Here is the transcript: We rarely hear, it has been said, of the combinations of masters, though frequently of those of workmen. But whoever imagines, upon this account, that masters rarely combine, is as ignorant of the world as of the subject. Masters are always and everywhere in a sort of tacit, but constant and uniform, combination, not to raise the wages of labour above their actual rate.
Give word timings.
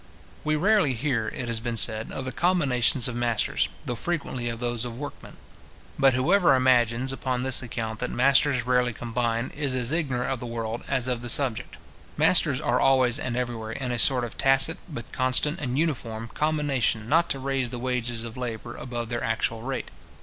We 0.43 0.55
rarely 0.55 0.95
hear, 0.95 1.27
it 1.27 1.47
has 1.47 1.59
been 1.59 1.77
said, 1.77 2.11
of 2.11 2.25
the 2.25 2.31
combinations 2.31 3.07
of 3.07 3.15
masters, 3.15 3.69
though 3.85 3.93
frequently 3.93 4.49
of 4.49 4.59
those 4.59 4.83
of 4.83 4.97
workmen. 4.97 5.37
But 5.99 6.15
whoever 6.15 6.55
imagines, 6.55 7.13
upon 7.13 7.43
this 7.43 7.61
account, 7.61 7.99
that 7.99 8.09
masters 8.09 8.65
rarely 8.65 8.93
combine, 8.93 9.51
is 9.55 9.75
as 9.75 9.91
ignorant 9.91 10.31
of 10.33 10.39
the 10.39 10.47
world 10.47 10.81
as 10.87 11.07
of 11.07 11.21
the 11.21 11.29
subject. 11.29 11.77
Masters 12.17 12.59
are 12.59 12.79
always 12.79 13.19
and 13.19 13.37
everywhere 13.37 13.73
in 13.73 13.91
a 13.91 13.99
sort 13.99 14.23
of 14.23 14.39
tacit, 14.39 14.79
but 14.89 15.11
constant 15.11 15.59
and 15.59 15.77
uniform, 15.77 16.31
combination, 16.33 17.07
not 17.07 17.29
to 17.29 17.37
raise 17.37 17.69
the 17.69 17.77
wages 17.77 18.23
of 18.23 18.35
labour 18.35 18.75
above 18.77 19.09
their 19.09 19.23
actual 19.23 19.61
rate. 19.61 19.91